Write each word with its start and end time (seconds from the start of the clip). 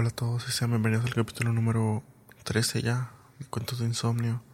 Hola 0.00 0.10
a 0.10 0.12
todos 0.12 0.48
y 0.48 0.52
sean 0.52 0.70
bienvenidos 0.70 1.06
al 1.06 1.14
capítulo 1.14 1.52
número 1.52 2.04
13 2.44 2.82
ya 2.82 3.10
de 3.40 3.46
Cuentos 3.46 3.80
de 3.80 3.86
Insomnio. 3.86 4.44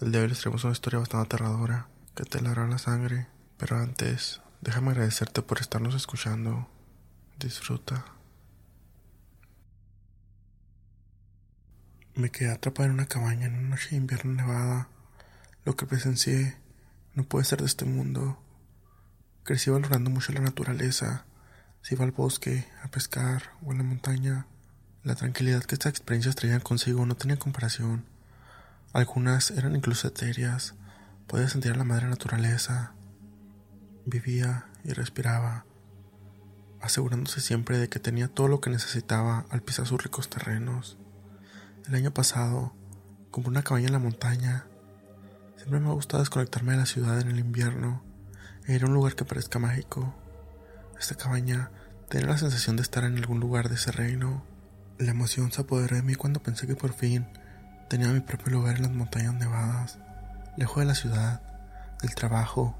El 0.00 0.12
día 0.12 0.20
de 0.20 0.26
hoy 0.26 0.28
les 0.28 0.38
traemos 0.38 0.62
una 0.62 0.72
historia 0.72 1.00
bastante 1.00 1.34
aterradora 1.34 1.88
que 2.14 2.22
te 2.22 2.38
helará 2.38 2.64
la 2.68 2.78
sangre. 2.78 3.26
Pero 3.56 3.76
antes, 3.76 4.40
déjame 4.60 4.92
agradecerte 4.92 5.42
por 5.42 5.58
estarnos 5.58 5.96
escuchando. 5.96 6.68
Disfruta. 7.40 8.04
Me 12.14 12.30
quedé 12.30 12.52
atrapado 12.52 12.86
en 12.86 12.94
una 12.94 13.06
cabaña 13.06 13.46
en 13.46 13.58
una 13.58 13.70
noche 13.70 13.88
de 13.90 13.96
invierno 13.96 14.32
nevada. 14.32 14.88
Lo 15.64 15.74
que 15.74 15.86
presencié 15.86 16.56
no 17.14 17.24
puede 17.24 17.46
ser 17.46 17.62
de 17.62 17.66
este 17.66 17.84
mundo. 17.84 18.40
Crecí 19.42 19.70
valorando 19.70 20.08
mucho 20.08 20.32
la 20.32 20.38
naturaleza 20.38 21.26
si 21.86 21.94
iba 21.94 22.04
al 22.04 22.10
bosque, 22.10 22.66
a 22.82 22.88
pescar 22.88 23.44
o 23.64 23.70
en 23.70 23.78
la 23.78 23.84
montaña, 23.84 24.48
la 25.04 25.14
tranquilidad 25.14 25.62
que 25.62 25.76
estas 25.76 25.90
experiencias 25.90 26.34
traían 26.34 26.58
consigo 26.58 27.06
no 27.06 27.14
tenía 27.14 27.38
comparación. 27.38 28.04
Algunas 28.92 29.52
eran 29.52 29.76
incluso 29.76 30.08
etéreas. 30.08 30.74
Podía 31.28 31.48
sentir 31.48 31.70
a 31.70 31.76
la 31.76 31.84
madre 31.84 32.08
naturaleza. 32.08 32.92
Vivía 34.04 34.66
y 34.82 34.94
respiraba, 34.94 35.64
asegurándose 36.80 37.40
siempre 37.40 37.78
de 37.78 37.88
que 37.88 38.00
tenía 38.00 38.26
todo 38.26 38.48
lo 38.48 38.60
que 38.60 38.70
necesitaba 38.70 39.46
al 39.50 39.62
pisar 39.62 39.86
sus 39.86 40.02
ricos 40.02 40.28
terrenos. 40.28 40.98
El 41.86 41.94
año 41.94 42.12
pasado, 42.12 42.74
compré 43.30 43.50
una 43.50 43.62
cabaña 43.62 43.86
en 43.86 43.92
la 43.92 44.00
montaña. 44.00 44.66
Siempre 45.54 45.78
me 45.78 45.90
ha 45.90 45.92
gustado 45.92 46.20
desconectarme 46.20 46.72
de 46.72 46.78
la 46.78 46.86
ciudad 46.86 47.20
en 47.20 47.30
el 47.30 47.38
invierno 47.38 48.02
e 48.64 48.74
ir 48.74 48.82
a 48.82 48.86
un 48.88 48.94
lugar 48.94 49.14
que 49.14 49.24
parezca 49.24 49.60
mágico. 49.60 50.25
Esta 50.98 51.14
cabaña 51.14 51.70
tenía 52.08 52.28
la 52.28 52.38
sensación 52.38 52.76
de 52.76 52.82
estar 52.82 53.04
en 53.04 53.16
algún 53.16 53.40
lugar 53.40 53.68
de 53.68 53.74
ese 53.74 53.92
reino. 53.92 54.44
La 54.98 55.10
emoción 55.10 55.52
se 55.52 55.60
apoderó 55.60 55.96
de 55.96 56.02
mí 56.02 56.14
cuando 56.14 56.42
pensé 56.42 56.66
que 56.66 56.76
por 56.76 56.92
fin 56.92 57.26
tenía 57.88 58.08
mi 58.08 58.20
propio 58.20 58.52
lugar 58.52 58.76
en 58.76 58.82
las 58.82 58.92
montañas 58.92 59.34
nevadas, 59.34 59.98
lejos 60.56 60.78
de 60.78 60.86
la 60.86 60.94
ciudad, 60.94 61.42
del 62.00 62.14
trabajo, 62.14 62.76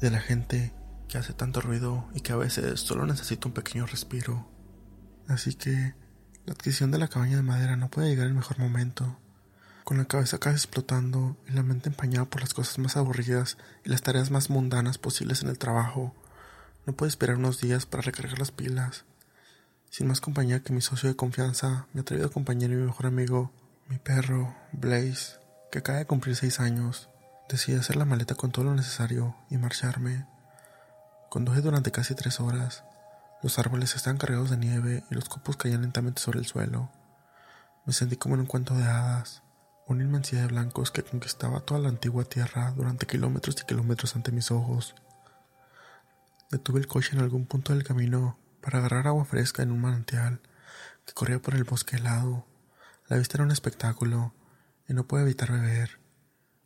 de 0.00 0.10
la 0.10 0.20
gente 0.20 0.72
que 1.08 1.18
hace 1.18 1.34
tanto 1.34 1.60
ruido 1.60 2.08
y 2.14 2.20
que 2.20 2.32
a 2.32 2.36
veces 2.36 2.80
solo 2.80 3.06
necesita 3.06 3.48
un 3.48 3.54
pequeño 3.54 3.86
respiro. 3.86 4.48
Así 5.28 5.54
que 5.54 5.94
la 6.46 6.54
adquisición 6.54 6.90
de 6.90 6.98
la 6.98 7.08
cabaña 7.08 7.36
de 7.36 7.42
madera 7.42 7.76
no 7.76 7.90
puede 7.90 8.08
llegar 8.08 8.26
en 8.26 8.34
mejor 8.34 8.58
momento. 8.58 9.18
Con 9.84 9.98
la 9.98 10.06
cabeza 10.06 10.38
casi 10.38 10.56
explotando 10.56 11.36
y 11.48 11.52
la 11.52 11.62
mente 11.62 11.88
empañada 11.88 12.24
por 12.24 12.40
las 12.40 12.54
cosas 12.54 12.78
más 12.78 12.96
aburridas 12.96 13.58
y 13.84 13.90
las 13.90 14.02
tareas 14.02 14.30
más 14.30 14.48
mundanas 14.48 14.96
posibles 14.96 15.42
en 15.42 15.50
el 15.50 15.58
trabajo, 15.58 16.14
no 16.86 16.92
puedo 16.94 17.08
esperar 17.08 17.36
unos 17.36 17.60
días 17.60 17.86
para 17.86 18.02
recargar 18.02 18.38
las 18.38 18.50
pilas. 18.50 19.04
Sin 19.90 20.08
más 20.08 20.20
compañía 20.20 20.62
que 20.62 20.72
mi 20.72 20.80
socio 20.80 21.08
de 21.08 21.16
confianza, 21.16 21.86
mi 21.92 22.00
atrevido 22.00 22.30
compañero 22.30 22.72
y 22.72 22.76
mi 22.76 22.86
mejor 22.86 23.06
amigo, 23.06 23.52
mi 23.88 23.98
perro, 23.98 24.54
Blaze, 24.72 25.38
que 25.70 25.78
acaba 25.78 25.98
de 25.98 26.06
cumplir 26.06 26.34
seis 26.34 26.60
años, 26.60 27.08
decidí 27.48 27.76
hacer 27.76 27.96
la 27.96 28.04
maleta 28.04 28.34
con 28.34 28.50
todo 28.50 28.64
lo 28.64 28.74
necesario 28.74 29.36
y 29.50 29.58
marcharme. 29.58 30.26
Conduje 31.28 31.60
durante 31.60 31.92
casi 31.92 32.14
tres 32.14 32.40
horas. 32.40 32.84
Los 33.42 33.58
árboles 33.58 33.94
estaban 33.94 34.18
cargados 34.18 34.50
de 34.50 34.56
nieve 34.56 35.04
y 35.10 35.14
los 35.14 35.28
copos 35.28 35.56
caían 35.56 35.82
lentamente 35.82 36.20
sobre 36.20 36.38
el 36.38 36.46
suelo. 36.46 36.90
Me 37.84 37.92
sentí 37.92 38.16
como 38.16 38.34
en 38.34 38.42
un 38.42 38.46
cuento 38.46 38.74
de 38.74 38.84
hadas, 38.84 39.42
una 39.86 40.04
inmensidad 40.04 40.42
de 40.42 40.48
blancos 40.48 40.90
que 40.90 41.02
conquistaba 41.02 41.60
toda 41.60 41.80
la 41.80 41.88
antigua 41.88 42.24
tierra 42.24 42.72
durante 42.76 43.06
kilómetros 43.06 43.56
y 43.60 43.66
kilómetros 43.66 44.14
ante 44.16 44.32
mis 44.32 44.50
ojos. 44.50 44.94
Detuve 46.52 46.80
el 46.80 46.86
coche 46.86 47.16
en 47.16 47.22
algún 47.22 47.46
punto 47.46 47.72
del 47.72 47.82
camino 47.82 48.38
para 48.60 48.78
agarrar 48.78 49.06
agua 49.06 49.24
fresca 49.24 49.62
en 49.62 49.72
un 49.72 49.80
manantial 49.80 50.42
que 51.06 51.14
corría 51.14 51.40
por 51.40 51.54
el 51.54 51.64
bosque 51.64 51.96
helado. 51.96 52.46
La 53.08 53.16
vista 53.16 53.38
era 53.38 53.44
un 53.44 53.50
espectáculo 53.50 54.34
y 54.86 54.92
no 54.92 55.08
pude 55.08 55.22
evitar 55.22 55.50
beber. 55.50 55.98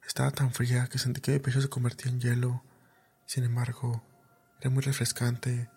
Estaba 0.04 0.32
tan 0.32 0.52
fría 0.52 0.88
que 0.88 0.98
sentí 0.98 1.20
que 1.20 1.30
mi 1.30 1.38
pecho 1.38 1.60
se 1.60 1.68
convertía 1.68 2.10
en 2.10 2.20
hielo. 2.20 2.64
Sin 3.26 3.44
embargo, 3.44 4.02
era 4.60 4.70
muy 4.70 4.82
refrescante, 4.82 5.70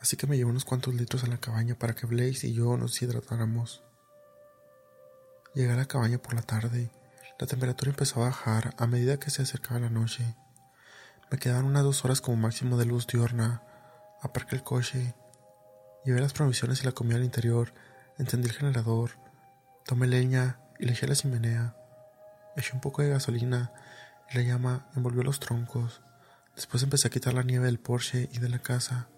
así 0.00 0.16
que 0.16 0.26
me 0.26 0.38
llevé 0.38 0.48
unos 0.48 0.64
cuantos 0.64 0.94
litros 0.94 1.24
a 1.24 1.26
la 1.26 1.36
cabaña 1.36 1.74
para 1.74 1.94
que 1.94 2.06
Blaze 2.06 2.46
y 2.46 2.54
yo 2.54 2.78
nos 2.78 3.02
hidratáramos. 3.02 3.82
Llegué 5.54 5.70
a 5.70 5.76
la 5.76 5.84
cabaña 5.84 6.16
por 6.16 6.32
la 6.32 6.42
tarde. 6.42 6.90
La 7.38 7.46
temperatura 7.46 7.90
empezó 7.90 8.22
a 8.22 8.28
bajar 8.30 8.74
a 8.78 8.86
medida 8.86 9.20
que 9.20 9.28
se 9.28 9.42
acercaba 9.42 9.80
la 9.80 9.90
noche. 9.90 10.34
Me 11.30 11.38
quedaban 11.38 11.64
unas 11.64 11.84
dos 11.84 12.04
horas 12.04 12.20
como 12.20 12.36
máximo 12.36 12.76
de 12.76 12.86
luz 12.86 13.06
diurna. 13.06 13.62
Aparqué 14.20 14.56
el 14.56 14.64
coche, 14.64 15.14
llevé 16.04 16.20
las 16.20 16.32
provisiones 16.32 16.82
y 16.82 16.84
la 16.84 16.92
comida 16.92 17.16
al 17.16 17.24
interior, 17.24 17.72
encendí 18.18 18.48
el 18.48 18.54
generador, 18.54 19.12
tomé 19.86 20.08
leña 20.08 20.58
y 20.80 20.86
le 20.86 20.92
eché 20.92 21.06
la 21.06 21.14
chimenea. 21.14 21.76
Eché 22.56 22.72
un 22.74 22.80
poco 22.80 23.02
de 23.02 23.10
gasolina 23.10 23.72
y 24.28 24.38
la 24.38 24.42
llama 24.42 24.88
envolvió 24.96 25.22
los 25.22 25.38
troncos. 25.38 26.02
Después 26.56 26.82
empecé 26.82 27.06
a 27.06 27.12
quitar 27.12 27.32
la 27.32 27.44
nieve 27.44 27.66
del 27.66 27.78
Porsche 27.78 28.28
y 28.32 28.40
de 28.40 28.48
la 28.48 28.58
casa. 28.58 29.08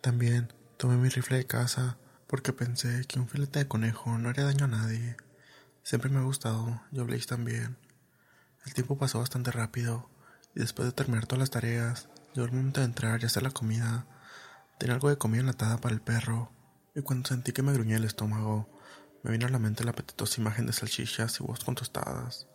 También 0.00 0.50
tomé 0.78 0.96
mi 0.96 1.10
rifle 1.10 1.36
de 1.36 1.46
caza 1.46 1.98
porque 2.26 2.54
pensé 2.54 3.04
que 3.06 3.20
un 3.20 3.28
filete 3.28 3.58
de 3.58 3.68
conejo 3.68 4.16
no 4.16 4.30
haría 4.30 4.44
daño 4.44 4.64
a 4.64 4.68
nadie. 4.68 5.18
Siempre 5.82 6.10
me 6.10 6.20
ha 6.20 6.22
gustado, 6.22 6.80
yo 6.90 7.04
Blaze 7.04 7.26
también. 7.26 7.76
El 8.64 8.72
tiempo 8.72 8.96
pasó 8.96 9.18
bastante 9.18 9.50
rápido 9.50 10.08
y 10.54 10.60
después 10.60 10.86
de 10.86 10.92
terminar 10.92 11.26
todas 11.26 11.40
las 11.40 11.50
tareas, 11.50 12.08
llegó 12.34 12.46
el 12.46 12.52
momento 12.52 12.80
de 12.80 12.86
entrar 12.86 13.22
y 13.22 13.26
hacer 13.26 13.42
la 13.42 13.50
comida. 13.50 14.06
Tenía 14.78 14.94
algo 14.94 15.08
de 15.08 15.18
comida 15.18 15.40
enlatada 15.40 15.78
para 15.78 15.94
el 15.94 16.00
perro, 16.00 16.52
y 16.94 17.02
cuando 17.02 17.28
sentí 17.28 17.52
que 17.52 17.62
me 17.62 17.72
gruñía 17.72 17.96
el 17.96 18.04
estómago, 18.04 18.68
me 19.22 19.30
vino 19.30 19.46
a 19.46 19.50
la 19.50 19.58
mente 19.58 19.84
la 19.84 19.92
apetitosa 19.92 20.40
imagen 20.40 20.66
de 20.66 20.72
salchichas 20.72 21.40
y 21.40 21.42
huevos 21.42 21.64
con 21.64 21.74
tostadas. 21.74 22.46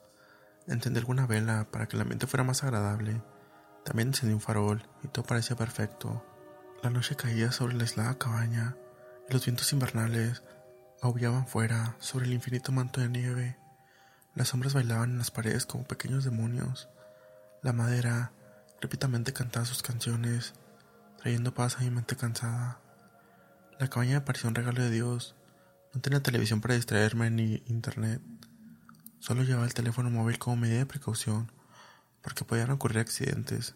Encendí 0.67 0.99
alguna 0.99 1.25
vela 1.25 1.67
para 1.71 1.87
que 1.87 1.95
el 1.95 2.01
ambiente 2.03 2.27
fuera 2.27 2.43
más 2.43 2.63
agradable. 2.63 3.23
También 3.83 4.09
encendí 4.09 4.35
un 4.35 4.41
farol 4.41 4.87
y 5.03 5.07
todo 5.07 5.25
parecía 5.25 5.55
perfecto. 5.55 6.23
La 6.83 6.91
noche 6.91 7.15
caía 7.15 7.51
sobre 7.51 7.73
la 7.73 7.83
aislada 7.83 8.19
cabaña 8.19 8.75
y 9.27 9.33
los 9.33 9.43
vientos 9.43 9.73
invernales 9.73 10.43
aullaban 11.01 11.47
fuera 11.47 11.95
sobre 11.99 12.25
el 12.25 12.33
infinito 12.33 12.71
manto 12.71 13.01
de 13.01 13.09
nieve. 13.09 13.57
Las 14.35 14.49
sombras 14.49 14.73
bailaban 14.75 15.11
en 15.11 15.17
las 15.17 15.31
paredes 15.31 15.65
como 15.65 15.85
pequeños 15.85 16.23
demonios. 16.23 16.87
La 17.61 17.73
madera 17.73 18.31
repetidamente 18.79 19.33
cantaba 19.33 19.65
sus 19.65 19.83
canciones, 19.83 20.53
trayendo 21.17 21.53
paz 21.53 21.75
a 21.75 21.81
mi 21.81 21.89
mente 21.89 22.15
cansada. 22.15 22.79
La 23.79 23.89
cabaña 23.89 24.19
me 24.19 24.21
pareció 24.21 24.47
un 24.47 24.55
regalo 24.55 24.81
de 24.81 24.89
Dios. 24.89 25.35
No 25.93 25.99
tenía 25.99 26.23
televisión 26.23 26.61
para 26.61 26.75
distraerme 26.75 27.29
ni 27.29 27.61
internet. 27.67 28.21
Solo 29.19 29.43
llevaba 29.43 29.65
el 29.65 29.73
teléfono 29.73 30.09
móvil 30.09 30.39
como 30.39 30.55
medida 30.55 30.77
de 30.77 30.85
precaución, 30.85 31.51
porque 32.21 32.45
podían 32.45 32.71
ocurrir 32.71 32.99
accidentes. 32.99 33.75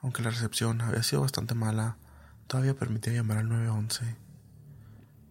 Aunque 0.00 0.22
la 0.22 0.30
recepción 0.30 0.80
había 0.80 1.02
sido 1.02 1.20
bastante 1.20 1.54
mala, 1.54 1.98
todavía 2.46 2.74
permitía 2.74 3.12
llamar 3.12 3.36
al 3.36 3.50
911. 3.50 4.16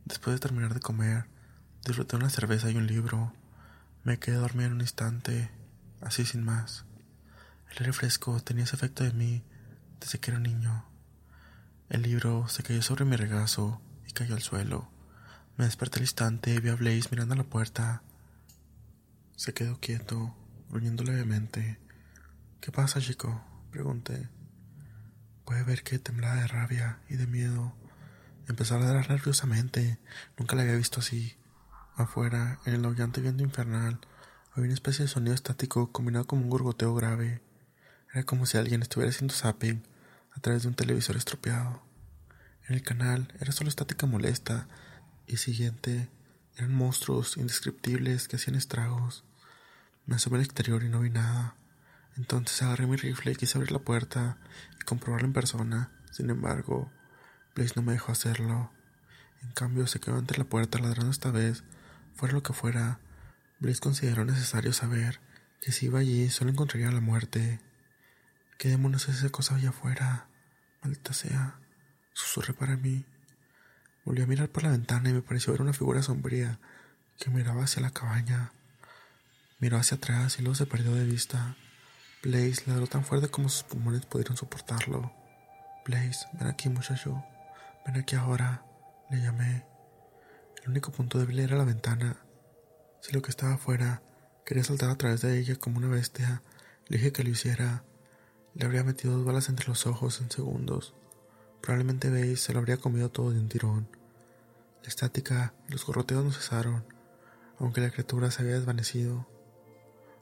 Después 0.05 0.35
de 0.35 0.39
terminar 0.39 0.75
de 0.75 0.79
comer, 0.79 1.25
disfruté 1.87 2.17
una 2.17 2.29
cerveza 2.29 2.69
y 2.69 2.77
un 2.77 2.85
libro. 2.85 3.33
Me 4.03 4.19
quedé 4.19 4.35
dormido 4.35 4.67
en 4.67 4.73
un 4.73 4.81
instante, 4.81 5.49
así 6.01 6.23
sin 6.23 6.43
más. 6.43 6.85
El 7.71 7.77
aire 7.79 7.93
fresco 7.93 8.39
tenía 8.41 8.63
ese 8.63 8.75
efecto 8.75 9.03
de 9.03 9.13
mí 9.13 9.43
desde 9.99 10.19
que 10.19 10.31
era 10.31 10.39
niño. 10.39 10.85
El 11.89 12.01
libro 12.03 12.47
se 12.47 12.63
cayó 12.63 12.81
sobre 12.81 13.05
mi 13.05 13.15
regazo 13.15 13.81
y 14.07 14.11
cayó 14.11 14.35
al 14.35 14.41
suelo. 14.41 14.89
Me 15.57 15.65
desperté 15.65 15.97
al 15.97 16.03
instante 16.03 16.53
y 16.53 16.59
vi 16.59 16.69
a 16.69 16.75
Blaze 16.75 17.09
mirando 17.11 17.33
a 17.33 17.37
la 17.37 17.43
puerta. 17.43 18.01
Se 19.35 19.53
quedó 19.53 19.79
quieto, 19.79 20.35
gruñendo 20.69 21.03
levemente. 21.03 21.79
¿Qué 22.61 22.71
pasa, 22.71 23.01
chico? 23.01 23.43
pregunté. 23.71 24.29
Puede 25.45 25.63
ver 25.63 25.83
que 25.83 25.99
temblaba 25.99 26.35
de 26.35 26.47
rabia 26.47 26.99
y 27.09 27.15
de 27.15 27.27
miedo. 27.27 27.73
Empezó 28.47 28.75
a 28.75 28.79
ladrar 28.79 29.09
nerviosamente. 29.09 29.99
Nunca 30.37 30.55
la 30.55 30.61
había 30.63 30.75
visto 30.75 30.99
así. 30.99 31.37
Afuera, 31.95 32.59
en 32.65 32.75
el 32.75 32.85
aullante 32.85 33.19
viento 33.19 33.43
infernal, 33.43 33.99
había 34.51 34.65
una 34.65 34.73
especie 34.73 35.05
de 35.05 35.11
sonido 35.11 35.33
estático 35.33 35.91
combinado 35.91 36.25
con 36.27 36.39
un 36.39 36.49
gorgoteo 36.49 36.93
grave. 36.95 37.41
Era 38.13 38.23
como 38.23 38.45
si 38.45 38.57
alguien 38.57 38.81
estuviera 38.81 39.11
haciendo 39.11 39.33
zapping 39.33 39.83
a 40.31 40.39
través 40.39 40.63
de 40.63 40.69
un 40.69 40.75
televisor 40.75 41.15
estropeado. 41.15 41.83
En 42.67 42.75
el 42.75 42.83
canal 42.83 43.33
era 43.39 43.51
solo 43.51 43.69
estática 43.69 44.07
molesta 44.07 44.67
y 45.27 45.37
siguiente 45.37 46.09
eran 46.55 46.73
monstruos 46.73 47.37
indescriptibles 47.37 48.27
que 48.27 48.35
hacían 48.35 48.55
estragos. 48.55 49.23
Me 50.05 50.15
asomé 50.15 50.37
al 50.37 50.43
exterior 50.43 50.83
y 50.83 50.89
no 50.89 51.01
vi 51.01 51.09
nada. 51.09 51.55
Entonces 52.17 52.61
agarré 52.61 52.85
mi 52.85 52.97
rifle 52.97 53.31
y 53.31 53.35
quise 53.35 53.57
abrir 53.57 53.71
la 53.71 53.79
puerta 53.79 54.37
y 54.81 54.83
comprobarlo 54.83 55.27
en 55.27 55.33
persona. 55.33 55.91
Sin 56.11 56.29
embargo, 56.29 56.91
Blaze 57.55 57.73
no 57.75 57.81
me 57.81 57.93
dejó 57.93 58.11
hacerlo. 58.11 58.71
En 59.41 59.51
cambio, 59.51 59.87
se 59.87 59.99
quedó 59.99 60.17
ante 60.17 60.37
la 60.37 60.43
puerta 60.43 60.79
ladrando 60.79 61.11
esta 61.11 61.31
vez. 61.31 61.63
Fuera 62.15 62.33
lo 62.33 62.43
que 62.43 62.53
fuera, 62.53 62.99
Blaze 63.59 63.79
consideró 63.79 64.25
necesario 64.25 64.73
saber 64.73 65.21
que 65.61 65.71
si 65.71 65.85
iba 65.85 65.99
allí 65.99 66.29
solo 66.29 66.51
encontraría 66.51 66.91
la 66.91 67.01
muerte. 67.01 67.59
¿Qué 68.59 68.67
demonios 68.67 69.07
es 69.07 69.19
esa 69.19 69.29
cosa 69.29 69.55
allá 69.55 69.69
afuera? 69.69 70.27
Maldita 70.83 71.13
sea. 71.13 71.61
Susurré 72.11 72.53
para 72.53 72.75
mí. 72.75 73.05
Volví 74.03 74.21
a 74.21 74.27
mirar 74.27 74.49
por 74.49 74.63
la 74.63 74.71
ventana 74.71 75.09
y 75.09 75.13
me 75.13 75.21
pareció 75.21 75.53
ver 75.53 75.61
una 75.61 75.71
figura 75.71 76.01
sombría 76.01 76.59
que 77.17 77.29
miraba 77.29 77.63
hacia 77.63 77.81
la 77.81 77.91
cabaña. 77.91 78.51
Miró 79.59 79.77
hacia 79.77 79.95
atrás 79.95 80.39
y 80.39 80.41
luego 80.41 80.55
se 80.55 80.65
perdió 80.65 80.93
de 80.93 81.05
vista. 81.05 81.55
Blaze 82.21 82.63
ladró 82.65 82.85
tan 82.87 83.05
fuerte 83.05 83.29
como 83.29 83.47
sus 83.47 83.63
pulmones 83.63 84.05
pudieron 84.05 84.35
soportarlo. 84.35 85.13
Blaze, 85.85 86.27
ven 86.33 86.47
aquí, 86.49 86.67
muchacho. 86.67 87.23
Ven 87.85 87.95
aquí 87.95 88.17
ahora. 88.17 88.65
Le 89.09 89.21
llamé. 89.21 89.65
El 90.63 90.71
único 90.71 90.91
punto 90.91 91.17
débil 91.17 91.39
era 91.39 91.55
la 91.55 91.63
ventana. 91.63 92.17
Si 93.01 93.13
lo 93.13 93.21
que 93.21 93.29
estaba 93.29 93.53
afuera 93.53 94.01
quería 94.45 94.65
saltar 94.65 94.89
a 94.89 94.97
través 94.97 95.21
de 95.21 95.39
ella 95.39 95.55
como 95.55 95.77
una 95.77 95.87
bestia, 95.87 96.43
le 96.89 96.97
dije 96.97 97.13
que 97.13 97.23
lo 97.23 97.29
hiciera. 97.29 97.85
Le 98.55 98.65
habría 98.65 98.83
metido 98.83 99.15
dos 99.15 99.25
balas 99.25 99.49
entre 99.49 99.67
los 99.67 99.85
ojos 99.87 100.21
en 100.21 100.31
segundos. 100.31 100.93
Probablemente 101.61 102.09
Blaze 102.09 102.37
se 102.37 102.53
lo 102.53 102.59
habría 102.59 102.77
comido 102.77 103.09
todo 103.09 103.31
de 103.31 103.39
un 103.39 103.49
tirón. 103.49 103.87
La 104.83 104.89
estática 104.89 105.53
y 105.67 105.73
los 105.73 105.85
gorroteos 105.85 106.23
no 106.23 106.31
cesaron, 106.31 106.85
aunque 107.59 107.81
la 107.81 107.91
criatura 107.91 108.31
se 108.31 108.41
había 108.41 108.55
desvanecido. 108.55 109.27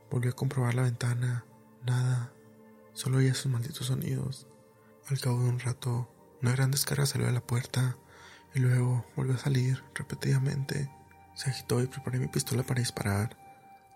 Volvió 0.10 0.32
a 0.32 0.36
comprobar 0.36 0.76
la 0.76 0.84
ventana. 0.84 1.46
Nada. 1.86 2.32
Solo 2.94 3.18
oía 3.18 3.34
sus 3.34 3.52
malditos 3.52 3.88
sonidos. 3.88 4.48
Al 5.08 5.20
cabo 5.20 5.44
de 5.44 5.50
un 5.50 5.60
rato, 5.60 6.10
una 6.42 6.52
gran 6.52 6.72
descarga 6.72 7.06
salió 7.06 7.28
de 7.28 7.34
la 7.34 7.46
puerta 7.46 7.98
y 8.54 8.60
luego 8.60 9.06
volvió 9.16 9.36
a 9.36 9.40
salir 9.40 9.84
repetidamente. 9.94 10.90
Se 11.36 11.50
agitó 11.50 11.82
y 11.82 11.88
preparé 11.88 12.20
mi 12.20 12.28
pistola 12.28 12.64
para 12.64 12.80
disparar. 12.80 13.38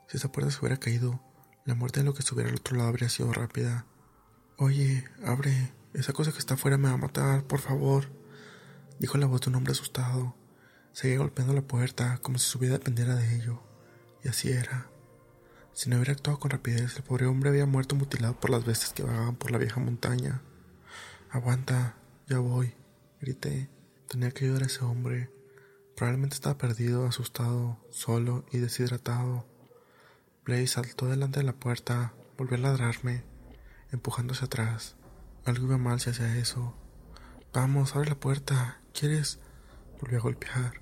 Si 0.07 0.17
esa 0.17 0.31
puerta 0.31 0.51
se 0.51 0.59
hubiera 0.59 0.77
caído, 0.77 1.19
la 1.65 1.75
muerte 1.75 2.01
de 2.01 2.05
lo 2.05 2.13
que 2.13 2.19
estuviera 2.19 2.49
al 2.49 2.55
otro 2.55 2.77
lado 2.77 2.89
habría 2.89 3.09
sido 3.09 3.33
rápida. 3.33 3.85
Oye, 4.63 5.03
abre. 5.25 5.73
Esa 5.95 6.13
cosa 6.13 6.31
que 6.31 6.37
está 6.37 6.53
afuera 6.53 6.77
me 6.77 6.87
va 6.87 6.93
a 6.93 6.97
matar, 6.97 7.43
por 7.45 7.61
favor. 7.61 8.11
Dijo 8.99 9.17
la 9.17 9.25
voz 9.25 9.41
de 9.41 9.49
un 9.49 9.55
hombre 9.55 9.71
asustado. 9.71 10.35
Seguía 10.91 11.17
golpeando 11.17 11.55
la 11.55 11.63
puerta 11.63 12.19
como 12.21 12.37
si 12.37 12.47
su 12.47 12.59
vida 12.59 12.73
dependiera 12.73 13.15
de 13.15 13.37
ello. 13.37 13.59
Y 14.23 14.27
así 14.27 14.51
era. 14.51 14.85
Si 15.73 15.89
no 15.89 15.95
hubiera 15.95 16.11
actuado 16.11 16.37
con 16.37 16.51
rapidez, 16.51 16.95
el 16.95 17.01
pobre 17.01 17.25
hombre 17.25 17.49
había 17.49 17.65
muerto 17.65 17.95
mutilado 17.95 18.39
por 18.39 18.51
las 18.51 18.63
bestias 18.63 18.93
que 18.93 19.01
vagaban 19.01 19.35
por 19.35 19.49
la 19.49 19.57
vieja 19.57 19.79
montaña. 19.79 20.43
Aguanta, 21.31 21.95
ya 22.27 22.37
voy, 22.37 22.75
grité. 23.19 23.67
Tenía 24.09 24.29
que 24.29 24.45
ayudar 24.45 24.61
a 24.61 24.67
ese 24.67 24.85
hombre. 24.85 25.31
Probablemente 25.95 26.35
estaba 26.35 26.59
perdido, 26.59 27.07
asustado, 27.07 27.83
solo 27.89 28.45
y 28.51 28.59
deshidratado. 28.59 29.43
Blaze 30.45 30.67
saltó 30.67 31.07
delante 31.07 31.39
de 31.39 31.45
la 31.45 31.53
puerta, 31.53 32.13
volvió 32.37 32.57
a 32.57 32.59
ladrarme, 32.59 33.23
empujándose 33.91 34.45
atrás. 34.45 34.95
Algo 35.45 35.65
iba 35.65 35.77
mal 35.77 35.99
si 35.99 36.09
hacía 36.09 36.37
eso. 36.37 36.75
Vamos, 37.53 37.95
abre 37.95 38.09
la 38.09 38.19
puerta. 38.19 38.79
¿Quieres? 38.93 39.39
Volvió 39.99 40.19
a 40.19 40.21
golpear. 40.21 40.81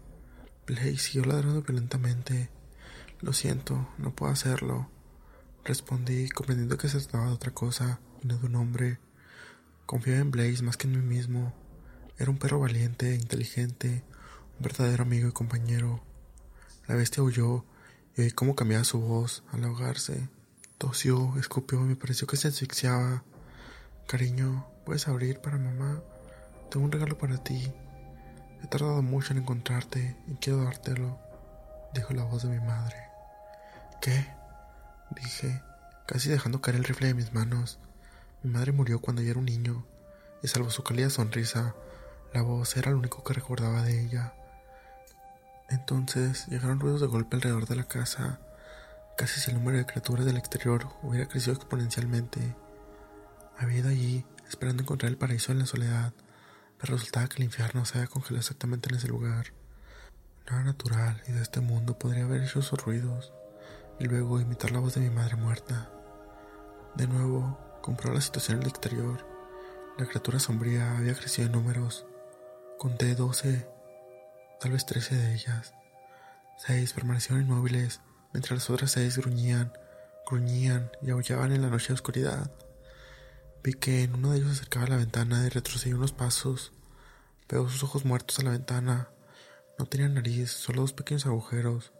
Blaze 0.67 0.97
siguió 0.97 1.25
ladrando 1.25 1.61
violentamente. 1.61 2.49
Lo 3.21 3.33
siento, 3.33 3.89
no 3.97 4.15
puedo 4.15 4.31
hacerlo. 4.31 4.89
Respondí, 5.65 6.29
comprendiendo 6.29 6.77
que 6.77 6.89
se 6.89 6.99
trataba 6.99 7.27
de 7.27 7.33
otra 7.33 7.53
cosa 7.53 7.99
no 8.23 8.37
de 8.37 8.45
un 8.47 8.55
hombre. 8.55 8.99
Confiaba 9.85 10.19
en 10.19 10.31
Blaze 10.31 10.63
más 10.63 10.77
que 10.77 10.87
en 10.87 10.97
mí 10.99 11.15
mismo. 11.15 11.53
Era 12.17 12.29
un 12.29 12.37
perro 12.37 12.59
valiente, 12.59 13.15
inteligente, 13.15 14.03
un 14.57 14.63
verdadero 14.63 15.03
amigo 15.03 15.29
y 15.29 15.31
compañero. 15.31 16.03
La 16.87 16.95
bestia 16.95 17.23
huyó 17.23 17.65
y 18.15 18.21
oí 18.21 18.31
cómo 18.31 18.55
cambiaba 18.55 18.83
su 18.83 18.99
voz 18.99 19.43
al 19.51 19.63
ahogarse. 19.63 20.29
Tosió, 20.79 21.33
escupió 21.37 21.81
y 21.81 21.89
me 21.89 21.95
pareció 21.97 22.25
que 22.25 22.37
se 22.37 22.47
asfixiaba. 22.47 23.25
Cariño, 24.07 24.65
¿puedes 24.85 25.09
abrir 25.09 25.41
para 25.41 25.57
mamá? 25.57 26.01
Tengo 26.71 26.85
un 26.85 26.91
regalo 26.93 27.17
para 27.17 27.43
ti. 27.43 27.69
He 28.63 28.67
tardado 28.67 29.01
mucho 29.01 29.33
en 29.33 29.39
encontrarte 29.39 30.15
y 30.25 30.35
quiero 30.35 30.63
dártelo, 30.63 31.19
dijo 31.93 32.13
la 32.13 32.23
voz 32.23 32.43
de 32.43 32.49
mi 32.57 32.65
madre. 32.65 32.95
¿Qué? 34.01 34.25
dije, 35.21 35.61
casi 36.07 36.29
dejando 36.29 36.61
caer 36.61 36.77
el 36.77 36.85
rifle 36.85 37.07
de 37.07 37.13
mis 37.13 37.33
manos. 37.33 37.77
Mi 38.41 38.49
madre 38.49 38.71
murió 38.71 39.01
cuando 39.01 39.21
yo 39.21 39.31
era 39.31 39.39
un 39.39 39.47
niño, 39.47 39.85
y 40.41 40.47
salvo 40.47 40.69
su 40.69 40.83
cálida 40.83 41.09
sonrisa, 41.09 41.75
la 42.33 42.41
voz 42.41 42.77
era 42.77 42.91
lo 42.91 42.99
único 42.99 43.21
que 43.25 43.33
recordaba 43.33 43.83
de 43.83 43.99
ella. 43.99 44.33
Entonces 45.69 46.47
llegaron 46.47 46.79
ruidos 46.79 47.01
de 47.01 47.07
golpe 47.07 47.35
alrededor 47.35 47.67
de 47.67 47.75
la 47.75 47.83
casa, 47.83 48.39
casi 49.19 49.41
si 49.41 49.51
el 49.51 49.57
número 49.57 49.77
de 49.77 49.85
criaturas 49.85 50.25
del 50.25 50.37
exterior 50.37 50.87
hubiera 51.01 51.27
crecido 51.27 51.53
exponencialmente. 51.53 52.55
Había 53.57 53.79
ido 53.79 53.89
allí, 53.89 54.25
esperando 54.47 54.81
encontrar 54.81 55.11
el 55.11 55.17
paraíso 55.17 55.51
en 55.51 55.59
la 55.59 55.65
soledad, 55.65 56.13
pero 56.77 56.93
resultaba 56.93 57.27
que 57.27 57.35
el 57.35 57.43
infierno 57.43 57.83
se 57.83 57.97
había 57.97 58.07
congelado 58.07 58.39
exactamente 58.39 58.87
en 58.87 58.95
ese 58.95 59.09
lugar. 59.09 59.47
Era 60.47 60.63
natural 60.63 61.21
y 61.27 61.33
de 61.33 61.41
este 61.41 61.59
mundo 61.59 61.99
podría 61.99 62.23
haber 62.23 62.43
hecho 62.43 62.59
esos 62.59 62.81
ruidos 62.81 63.33
y 63.99 64.05
luego 64.05 64.39
imitar 64.39 64.71
la 64.71 64.79
voz 64.79 64.95
de 64.95 65.01
mi 65.01 65.09
madre 65.09 65.35
muerta. 65.35 65.91
De 66.95 67.05
nuevo, 67.05 67.59
compró 67.81 68.13
la 68.13 68.21
situación 68.21 68.59
en 68.59 68.63
el 68.63 68.69
exterior. 68.69 69.27
La 69.97 70.05
criatura 70.05 70.39
sombría 70.39 70.97
había 70.97 71.13
crecido 71.13 71.47
en 71.47 71.51
números. 71.51 72.05
Conté 72.77 73.15
doce, 73.15 73.67
tal 74.61 74.71
vez 74.71 74.85
trece 74.85 75.15
de 75.15 75.33
ellas. 75.33 75.73
Seis 76.57 76.93
permanecieron 76.93 77.43
inmóviles, 77.43 77.99
mientras 78.33 78.59
las 78.59 78.69
otras 78.69 78.91
seis 78.91 79.17
gruñían, 79.17 79.73
gruñían 80.25 80.91
y 81.01 81.11
aullaban 81.11 81.51
en 81.51 81.61
la 81.61 81.69
noche 81.69 81.89
de 81.89 81.93
oscuridad. 81.95 82.51
Vi 83.63 83.73
que 83.73 84.03
en 84.03 84.15
uno 84.15 84.31
de 84.31 84.37
ellos 84.37 84.49
se 84.49 84.61
acercaba 84.61 84.85
a 84.85 84.89
la 84.89 84.97
ventana 84.97 85.45
y 85.45 85.49
retrocedió 85.49 85.97
unos 85.97 86.13
pasos. 86.13 86.71
Veo 87.49 87.67
sus 87.67 87.83
ojos 87.83 88.05
muertos 88.05 88.39
a 88.39 88.43
la 88.43 88.51
ventana. 88.51 89.09
No 89.77 89.85
tenía 89.85 90.07
nariz, 90.07 90.51
solo 90.51 90.81
dos 90.81 90.93
pequeños 90.93 91.25
agujeros. 91.25 91.91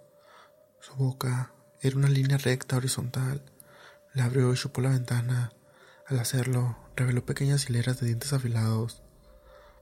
Su 0.79 0.95
boca 0.95 1.53
era 1.81 1.97
una 1.97 2.07
línea 2.07 2.37
recta 2.37 2.77
horizontal. 2.77 3.43
La 4.13 4.25
abrió 4.25 4.53
y 4.53 4.57
chupó 4.57 4.81
la 4.81 4.89
ventana. 4.89 5.51
Al 6.07 6.19
hacerlo, 6.19 6.77
reveló 6.95 7.25
pequeñas 7.25 7.69
hileras 7.69 7.99
de 7.99 8.07
dientes 8.07 8.31
afilados. 8.31 9.03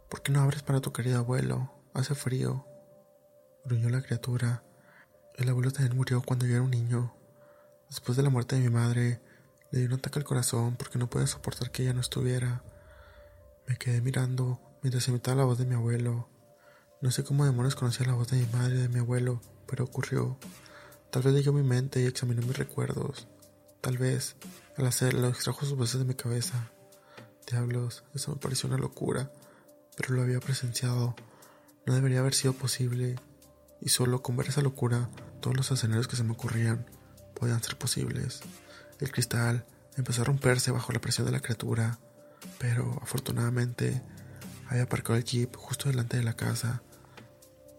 ¿Por 0.10 0.22
qué 0.22 0.32
no 0.32 0.42
abres 0.42 0.64
para 0.64 0.82
tu 0.82 0.92
querido 0.94 1.20
abuelo? 1.20 1.74
Hace 1.94 2.16
frío. 2.16 2.66
Gruñó 3.66 3.90
la 3.90 4.02
criatura. 4.02 4.64
El 5.38 5.50
abuelo 5.50 5.72
también 5.72 5.96
murió 5.96 6.24
cuando 6.24 6.48
yo 6.48 6.56
era 6.56 6.64
un 6.64 6.72
niño. 6.72 7.14
Después 7.90 8.18
de 8.18 8.24
la 8.24 8.32
muerte 8.32 8.56
de 8.56 8.64
mi 8.64 8.70
madre, 8.70 9.22
le 9.72 9.80
dio 9.80 9.88
un 9.88 9.94
ataque 9.94 10.18
al 10.18 10.26
corazón 10.26 10.76
porque 10.78 10.98
no 10.98 11.12
pude 11.12 11.28
soportar 11.28 11.70
que 11.70 11.84
ella 11.84 11.94
no 11.94 12.02
estuviera. 12.02 12.64
Me 13.68 13.78
quedé 13.78 14.02
mirando 14.02 14.60
mientras 14.82 15.08
imitaba 15.08 15.38
la 15.38 15.44
voz 15.46 15.60
de 15.60 15.66
mi 15.66 15.76
abuelo. 15.76 16.28
No 17.02 17.12
sé 17.12 17.24
cómo 17.24 17.46
demonios 17.46 17.76
conocía 17.76 18.08
la 18.08 18.14
voz 18.16 18.30
de 18.30 18.38
mi 18.38 18.48
madre 18.48 18.76
y 18.76 18.82
de 18.82 18.90
mi 18.90 18.98
abuelo, 18.98 19.40
pero 19.68 19.84
ocurrió. 19.84 20.40
Tal 21.12 21.22
vez 21.22 21.36
leyó 21.36 21.54
mi 21.54 21.62
mente 21.62 22.02
y 22.02 22.06
examinó 22.06 22.42
mis 22.42 22.58
recuerdos. 22.58 23.28
Tal 23.82 24.00
vez, 24.00 24.38
al 24.76 24.88
hacerlo, 24.88 25.28
extrajo 25.28 25.68
sus 25.68 25.78
voces 25.78 26.00
de 26.00 26.06
mi 26.06 26.16
cabeza. 26.16 26.72
Diablos, 27.46 28.04
eso 28.16 28.32
me 28.32 28.38
pareció 28.38 28.68
una 28.68 28.80
locura, 28.80 29.32
pero 29.96 30.16
lo 30.16 30.24
había 30.24 30.40
presenciado. 30.40 31.16
No 31.86 31.94
debería 31.94 32.22
haber 32.22 32.34
sido 32.34 32.54
posible. 32.54 33.18
Y 33.80 33.90
solo 33.90 34.24
con 34.24 34.36
ver 34.36 34.48
esa 34.48 34.62
locura, 34.62 35.10
todos 35.40 35.56
los 35.56 35.72
escenarios 35.72 36.08
que 36.08 36.16
se 36.16 36.24
me 36.24 36.34
ocurrían 36.34 36.86
podían 37.40 37.62
ser 37.64 37.78
posibles. 37.78 38.42
El 39.00 39.12
cristal 39.12 39.66
empezó 39.96 40.22
a 40.22 40.26
romperse 40.26 40.72
bajo 40.72 40.92
la 40.92 41.02
presión 41.02 41.26
de 41.26 41.32
la 41.32 41.40
criatura, 41.40 42.00
pero 42.60 43.00
afortunadamente 43.02 44.02
había 44.68 44.84
aparcado 44.84 45.18
el 45.18 45.24
jeep 45.24 45.56
justo 45.56 45.90
delante 45.90 46.18
de 46.18 46.24
la 46.24 46.34
casa, 46.34 46.82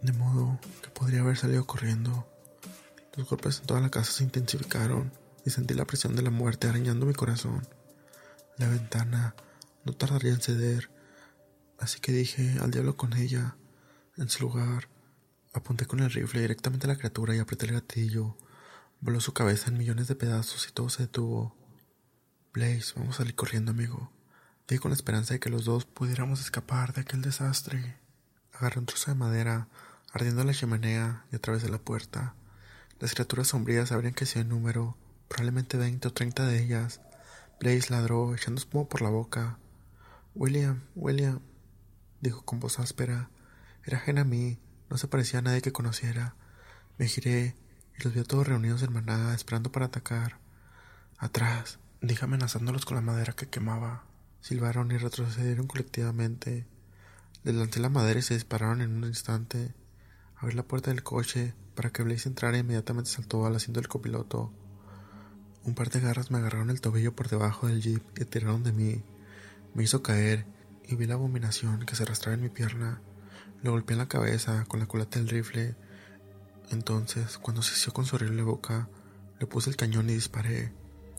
de 0.02 0.12
modo 0.12 0.58
que 0.82 0.90
podría 0.90 1.20
haber 1.20 1.36
salido 1.36 1.66
corriendo. 1.66 2.26
Los 3.16 3.28
golpes 3.28 3.60
en 3.60 3.66
toda 3.66 3.80
la 3.80 3.90
casa 3.90 4.12
se 4.12 4.24
intensificaron 4.24 5.12
y 5.44 5.50
sentí 5.50 5.74
la 5.74 5.86
presión 5.86 6.14
de 6.14 6.22
la 6.22 6.30
muerte 6.30 6.68
arañando 6.68 7.06
mi 7.06 7.14
corazón. 7.14 7.66
La 8.56 8.68
ventana 8.68 9.34
no 9.84 9.92
tardaría 9.92 10.32
en 10.32 10.40
ceder, 10.40 10.90
así 11.78 12.00
que 12.00 12.12
dije 12.12 12.58
al 12.60 12.70
diablo 12.70 12.96
con 12.96 13.12
ella. 13.14 13.56
En 14.16 14.28
su 14.28 14.44
lugar, 14.44 14.88
apunté 15.52 15.86
con 15.86 16.00
el 16.00 16.10
rifle 16.10 16.40
directamente 16.40 16.86
a 16.86 16.88
la 16.88 16.96
criatura 16.96 17.34
y 17.34 17.38
apreté 17.38 17.66
el 17.66 17.72
gatillo. 17.72 18.36
Voló 19.00 19.20
su 19.20 19.32
cabeza 19.32 19.70
en 19.70 19.78
millones 19.78 20.08
de 20.08 20.16
pedazos 20.16 20.66
y 20.68 20.72
todo 20.72 20.88
se 20.88 21.04
detuvo. 21.04 21.56
Blaze, 22.52 22.94
vamos 22.96 23.14
a 23.14 23.18
salir 23.18 23.34
corriendo, 23.34 23.70
amigo. 23.70 24.12
Dije 24.66 24.80
con 24.80 24.90
la 24.90 24.96
esperanza 24.96 25.34
de 25.34 25.40
que 25.40 25.50
los 25.50 25.64
dos 25.64 25.84
pudiéramos 25.84 26.40
escapar 26.40 26.92
de 26.92 27.02
aquel 27.02 27.22
desastre. 27.22 27.96
Agarré 28.52 28.80
un 28.80 28.86
trozo 28.86 29.10
de 29.10 29.16
madera, 29.16 29.68
ardiendo 30.12 30.40
en 30.40 30.48
la 30.48 30.54
chimenea 30.54 31.24
y 31.30 31.36
a 31.36 31.38
través 31.38 31.62
de 31.62 31.68
la 31.68 31.78
puerta. 31.78 32.34
Las 32.98 33.14
criaturas 33.14 33.48
sombrías 33.48 33.92
habrían 33.92 34.14
crecido 34.14 34.42
en 34.42 34.48
número, 34.48 34.96
probablemente 35.28 35.76
veinte 35.76 36.08
o 36.08 36.12
treinta 36.12 36.44
de 36.46 36.62
ellas. 36.62 37.00
Blaze 37.60 37.90
ladró, 37.90 38.34
echando 38.34 38.60
espuma 38.60 38.88
por 38.88 39.02
la 39.02 39.10
boca. 39.10 39.58
William, 40.34 40.82
William, 40.96 41.40
dijo 42.20 42.44
con 42.44 42.60
voz 42.60 42.78
áspera. 42.78 43.30
Era 43.84 43.98
ajena 43.98 44.22
a 44.22 44.24
mí, 44.24 44.58
no 44.90 44.96
se 44.98 45.08
parecía 45.08 45.40
a 45.40 45.42
nadie 45.42 45.62
que 45.62 45.72
conociera. 45.72 46.34
Me 46.98 47.06
giré 47.06 47.56
y 47.98 48.02
los 48.02 48.14
vi 48.14 48.20
a 48.20 48.24
todos 48.24 48.46
reunidos 48.46 48.82
en 48.82 48.92
manada, 48.92 49.34
esperando 49.34 49.70
para 49.70 49.86
atacar. 49.86 50.38
Atrás, 51.18 51.78
dije 52.00 52.24
amenazándolos 52.24 52.84
con 52.84 52.94
la 52.94 53.00
madera 53.00 53.34
que 53.34 53.48
quemaba. 53.48 54.04
Silbaron 54.40 54.90
y 54.92 54.96
retrocedieron 54.96 55.66
colectivamente. 55.66 56.66
Le 57.44 57.52
lancé 57.52 57.80
la 57.80 57.88
madera 57.88 58.20
y 58.20 58.22
se 58.22 58.34
dispararon 58.34 58.80
en 58.80 58.96
un 58.96 59.04
instante. 59.04 59.74
Abrí 60.36 60.54
la 60.54 60.62
puerta 60.62 60.90
del 60.90 61.02
coche 61.02 61.54
para 61.74 61.90
que 61.90 62.02
Blaze 62.02 62.28
entrara 62.28 62.56
e 62.56 62.60
inmediatamente 62.60 63.10
saltó 63.10 63.46
al 63.46 63.56
asiento 63.56 63.80
del 63.80 63.88
copiloto. 63.88 64.52
Un 65.64 65.74
par 65.74 65.90
de 65.90 66.00
garras 66.00 66.30
me 66.30 66.38
agarraron 66.38 66.70
el 66.70 66.80
tobillo 66.80 67.14
por 67.14 67.28
debajo 67.28 67.66
del 67.66 67.82
jeep 67.82 68.02
y 68.18 68.24
tiraron 68.24 68.62
de 68.62 68.72
mí. 68.72 69.02
Me 69.74 69.82
hizo 69.82 70.02
caer 70.02 70.46
y 70.84 70.96
vi 70.96 71.06
la 71.06 71.14
abominación 71.14 71.84
que 71.84 71.94
se 71.94 72.04
arrastraba 72.04 72.34
en 72.34 72.42
mi 72.42 72.48
pierna. 72.48 73.02
Le 73.62 73.70
golpeé 73.70 73.94
en 73.94 73.98
la 73.98 74.08
cabeza 74.08 74.64
con 74.68 74.78
la 74.78 74.86
culata 74.86 75.18
del 75.18 75.28
rifle. 75.28 75.74
Entonces, 76.70 77.38
cuando 77.38 77.62
se 77.62 77.74
hizo 77.74 77.92
con 77.92 78.04
su 78.04 78.16
horrible 78.16 78.42
boca, 78.42 78.88
le 79.40 79.46
puse 79.46 79.70
el 79.70 79.76
cañón 79.76 80.08
y 80.10 80.14
disparé. 80.14 80.72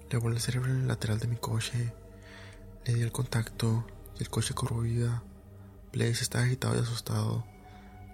Le 0.10 0.18
volé 0.18 0.36
el 0.36 0.42
cerebro 0.42 0.72
en 0.72 0.82
el 0.82 0.88
lateral 0.88 1.20
de 1.20 1.28
mi 1.28 1.36
coche. 1.36 1.94
Le 2.86 2.94
di 2.94 3.02
el 3.02 3.12
contacto 3.12 3.86
y 4.18 4.24
el 4.24 4.30
coche 4.30 4.54
cobró 4.54 4.80
vida. 4.80 5.22
Blaze 5.92 6.24
estaba 6.24 6.46
agitado 6.46 6.76
y 6.76 6.80
asustado. 6.80 7.46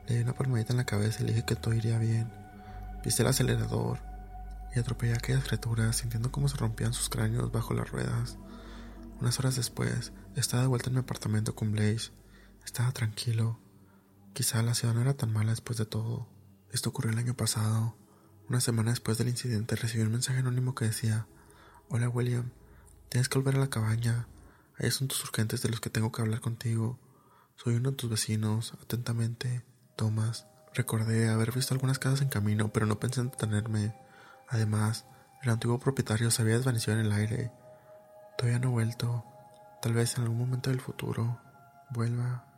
Le 0.07 0.15
di 0.15 0.23
una 0.23 0.33
palmadita 0.33 0.73
en 0.73 0.77
la 0.77 0.85
cabeza 0.85 1.21
y 1.21 1.27
le 1.27 1.33
dije 1.33 1.45
que 1.45 1.55
todo 1.55 1.73
iría 1.73 1.99
bien. 1.99 2.31
Pisé 3.03 3.21
el 3.21 3.29
acelerador 3.29 3.99
y 4.75 4.79
atropellé 4.79 5.13
aquellas 5.13 5.43
criaturas 5.43 5.97
sintiendo 5.97 6.31
cómo 6.31 6.47
se 6.47 6.57
rompían 6.57 6.93
sus 6.93 7.09
cráneos 7.09 7.51
bajo 7.51 7.73
las 7.73 7.89
ruedas. 7.89 8.37
Unas 9.21 9.39
horas 9.39 9.55
después, 9.55 10.11
estaba 10.35 10.63
de 10.63 10.67
vuelta 10.67 10.89
en 10.89 10.95
mi 10.95 10.99
apartamento 10.99 11.55
con 11.55 11.71
Blaze. 11.71 12.11
Estaba 12.65 12.91
tranquilo. 12.91 13.59
Quizá 14.35 14.61
la 14.61 14.73
ciudad 14.73 14.93
no 14.93 14.99
era 14.99 15.13
tan 15.13 15.31
mala 15.31 15.51
después 15.51 15.77
de 15.77 15.85
todo. 15.85 16.27
Esto 16.69 16.89
ocurrió 16.89 17.13
el 17.13 17.17
año 17.17 17.37
pasado. 17.37 17.95
Una 18.49 18.59
semana 18.59 18.91
después 18.91 19.17
del 19.17 19.29
incidente 19.29 19.77
recibí 19.77 20.03
un 20.03 20.11
mensaje 20.11 20.39
anónimo 20.39 20.75
que 20.75 20.83
decía, 20.83 21.25
Hola 21.87 22.09
William, 22.09 22.51
tienes 23.07 23.29
que 23.29 23.39
volver 23.39 23.55
a 23.55 23.59
la 23.59 23.69
cabaña. 23.69 24.27
Hay 24.77 24.89
asuntos 24.89 25.23
urgentes 25.23 25.61
de 25.61 25.69
los 25.69 25.79
que 25.79 25.89
tengo 25.89 26.11
que 26.11 26.21
hablar 26.21 26.41
contigo. 26.41 26.99
Soy 27.55 27.75
uno 27.75 27.91
de 27.91 27.95
tus 27.95 28.09
vecinos. 28.09 28.73
Atentamente, 28.83 29.63
Thomas. 29.95 30.47
Recordé 30.73 31.29
haber 31.29 31.53
visto 31.53 31.73
algunas 31.73 31.97
casas 31.97 32.19
en 32.19 32.27
camino, 32.27 32.73
pero 32.73 32.87
no 32.87 32.99
pensé 32.99 33.21
en 33.21 33.29
detenerme. 33.29 33.95
Además, 34.49 35.05
el 35.43 35.49
antiguo 35.49 35.79
propietario 35.79 36.29
se 36.29 36.41
había 36.41 36.57
desvanecido 36.57 36.99
en 36.99 37.05
el 37.05 37.13
aire. 37.13 37.53
Todavía 38.37 38.59
no 38.59 38.67
he 38.67 38.71
vuelto. 38.71 39.23
Tal 39.81 39.93
vez 39.93 40.17
en 40.17 40.23
algún 40.23 40.39
momento 40.39 40.71
del 40.71 40.81
futuro 40.81 41.39
vuelva 41.89 42.54